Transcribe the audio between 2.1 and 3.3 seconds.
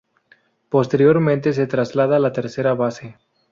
a la tercera base.